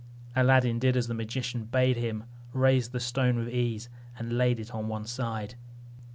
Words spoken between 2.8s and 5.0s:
the stone with ease, and laid it on